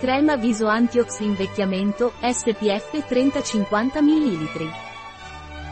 Crema 0.00 0.36
viso 0.36 0.66
antiox 0.66 1.18
invecchiamento, 1.20 2.14
SPF 2.22 3.04
30-50 3.06 4.00
ml. 4.00 4.70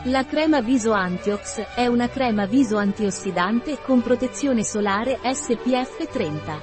La 0.03 0.23
crema 0.23 0.61
viso 0.61 0.91
antiox 0.91 1.73
è 1.73 1.87
una 1.87 2.07
crema 2.09 2.45
viso 2.45 2.77
antiossidante 2.77 3.79
con 3.81 4.03
protezione 4.03 4.63
solare 4.63 5.17
SPF 5.23 6.07
30. 6.11 6.61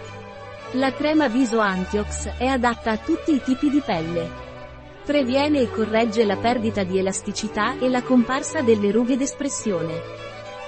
La 0.75 0.93
crema 0.93 1.27
viso 1.27 1.59
antiox 1.59 2.37
è 2.39 2.47
adatta 2.47 2.93
a 2.93 2.99
tutti 2.99 3.35
i 3.35 3.43
tipi 3.43 3.69
di 3.69 3.83
pelle. 3.85 4.31
Previene 5.05 5.63
e 5.63 5.69
corregge 5.69 6.25
la 6.25 6.37
perdita 6.37 6.85
di 6.85 7.01
elasticità 7.01 7.81
e 7.81 7.89
la 7.89 8.03
comparsa 8.03 8.61
delle 8.61 8.93
rughe 8.93 9.17
d'espressione. 9.17 10.01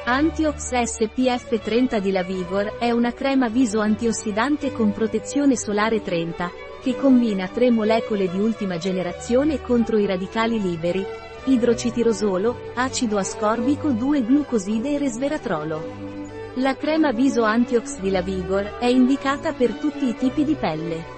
Antiox 0.05 0.75
SPF 0.83 1.61
30 1.61 2.01
di 2.01 2.11
La 2.11 2.25
Vigor 2.25 2.79
è 2.81 2.91
una 2.91 3.13
crema 3.13 3.49
viso 3.49 3.79
antiossidante 3.79 4.73
con 4.73 4.91
protezione 4.91 5.55
solare 5.55 6.03
30, 6.03 6.67
che 6.81 6.97
combina 6.97 7.49
tre 7.49 7.71
molecole 7.71 8.29
di 8.29 8.39
ultima 8.39 8.79
generazione 8.79 9.61
contro 9.61 9.99
i 9.99 10.07
radicali 10.07 10.61
liberi, 10.61 11.05
idrocetirosolo, 11.45 12.73
acido 12.75 13.19
ascorbico 13.19 13.89
2-glucoside 13.89 14.95
e 14.95 14.99
resveratrolo. 14.99 16.07
La 16.55 16.77
crema 16.77 17.13
viso 17.13 17.43
Antiox 17.45 18.01
di 18.01 18.11
La 18.11 18.23
Vigor 18.23 18.79
è 18.79 18.87
indicata 18.87 19.53
per 19.53 19.75
tutti 19.75 20.09
i 20.09 20.17
tipi 20.17 20.45
di 20.45 20.55
pelle. 20.55 21.17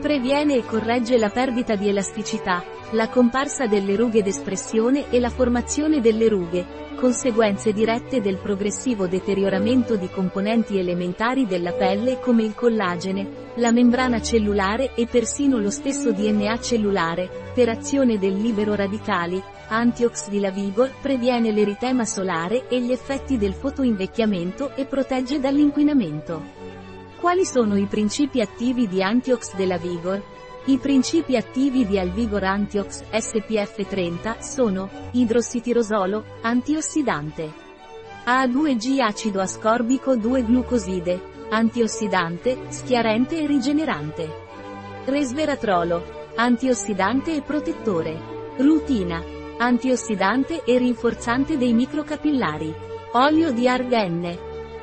Previene 0.00 0.56
e 0.56 0.64
corregge 0.64 1.18
la 1.18 1.28
perdita 1.28 1.74
di 1.76 1.88
elasticità, 1.88 2.64
la 2.92 3.08
comparsa 3.08 3.66
delle 3.66 3.94
rughe 3.94 4.22
d'espressione 4.22 5.10
e 5.10 5.20
la 5.20 5.30
formazione 5.30 6.00
delle 6.00 6.28
rughe, 6.28 6.66
conseguenze 6.96 7.72
dirette 7.72 8.20
del 8.20 8.38
progressivo 8.38 9.06
deterioramento 9.06 9.96
di 9.96 10.08
componenti 10.08 10.76
elementari 10.76 11.46
della 11.46 11.72
pelle 11.72 12.18
come 12.18 12.42
il 12.42 12.54
collagene, 12.54 13.52
la 13.54 13.70
membrana 13.70 14.20
cellulare 14.20 14.94
e 14.94 15.06
persino 15.06 15.58
lo 15.58 15.70
stesso 15.70 16.12
DNA 16.12 16.58
cellulare, 16.60 17.52
per 17.54 17.68
azione 17.68 18.18
del 18.18 18.34
libero 18.34 18.74
radicali, 18.74 19.42
Antiox 19.68 20.28
di 20.28 20.40
La 20.40 20.50
Vigor 20.50 20.90
previene 21.00 21.52
l'eritema 21.52 22.04
solare 22.04 22.66
e 22.68 22.80
gli 22.80 22.90
effetti 22.90 23.38
del 23.38 23.54
fotoinvecchiamento 23.54 24.74
e 24.74 24.84
protegge 24.84 25.38
dall'inquinamento. 25.38 26.58
Quali 27.20 27.44
sono 27.44 27.76
i 27.76 27.84
principi 27.84 28.40
attivi 28.40 28.88
di 28.88 29.00
Antiox 29.00 29.54
della 29.54 29.76
Vigor? 29.76 30.20
I 30.66 30.76
principi 30.76 31.36
attivi 31.36 31.86
di 31.86 31.98
Alvigor 31.98 32.44
Antiox 32.44 33.02
SPF 33.10 33.86
30 33.86 34.42
sono 34.42 34.90
idrossitirosolo, 35.12 36.22
antiossidante. 36.42 37.50
A2G 38.26 39.00
acido 39.00 39.40
ascorbico 39.40 40.14
2-glucoside, 40.16 41.48
antiossidante, 41.48 42.58
schiarente 42.68 43.40
e 43.40 43.46
rigenerante. 43.46 44.30
Resveratrolo, 45.06 46.28
antiossidante 46.34 47.34
e 47.34 47.40
protettore. 47.40 48.20
Rutina, 48.58 49.24
antiossidante 49.56 50.62
e 50.64 50.76
rinforzante 50.76 51.56
dei 51.56 51.72
microcapillari. 51.72 52.72
Olio 53.12 53.50
di 53.50 53.66
argenne, 53.66 54.38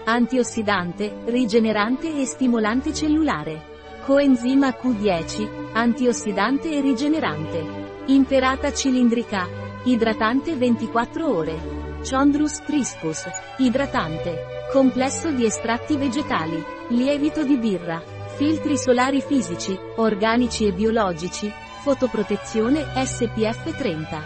antiossidante, 0.05 1.17
rigenerante 1.25 2.19
e 2.19 2.25
stimolante 2.25 2.91
cellulare. 2.95 3.75
Coenzima 4.07 4.69
Q10, 4.69 5.73
antiossidante 5.73 6.71
e 6.71 6.79
rigenerante. 6.79 7.61
Imperata 8.05 8.71
cilindrica. 8.71 9.45
Idratante 9.83 10.55
24 10.55 11.27
ore. 11.27 11.99
Chondrus 12.09 12.61
crispus. 12.61 13.25
Idratante. 13.57 14.69
Complesso 14.71 15.29
di 15.31 15.43
estratti 15.43 15.97
vegetali. 15.97 16.63
Lievito 16.87 17.43
di 17.43 17.57
birra. 17.57 18.01
Filtri 18.37 18.77
solari 18.77 19.19
fisici, 19.19 19.77
organici 19.97 20.65
e 20.65 20.71
biologici. 20.71 21.51
Fotoprotezione 21.81 22.85
SPF 23.03 23.75
30. 23.75 24.23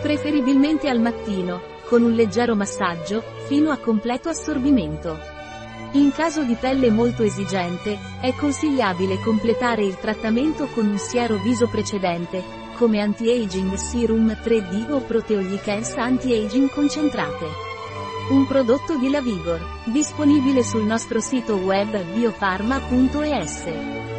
Preferibilmente 0.00 0.88
al 0.88 1.00
mattino, 1.00 1.60
con 1.88 2.02
un 2.02 2.12
leggero 2.12 2.56
massaggio, 2.56 3.22
fino 3.48 3.70
a 3.70 3.76
completo 3.76 4.30
assorbimento. 4.30 5.43
In 5.94 6.10
caso 6.10 6.42
di 6.42 6.56
pelle 6.56 6.90
molto 6.90 7.22
esigente, 7.22 7.96
è 8.20 8.34
consigliabile 8.34 9.20
completare 9.20 9.84
il 9.84 9.96
trattamento 9.96 10.66
con 10.66 10.88
un 10.88 10.98
siero 10.98 11.36
viso 11.36 11.68
precedente, 11.68 12.42
come 12.74 13.00
Anti-Aging 13.00 13.74
Serum 13.74 14.36
3D 14.42 14.90
o 14.90 14.98
Proteoglycans 14.98 15.92
Anti-Aging 15.92 16.68
concentrate. 16.70 17.46
Un 18.30 18.44
prodotto 18.44 18.98
di 18.98 19.08
La 19.08 19.20
Vigor, 19.20 19.64
disponibile 19.84 20.64
sul 20.64 20.82
nostro 20.82 21.20
sito 21.20 21.58
web 21.58 21.96
biofarma.es. 22.12 24.13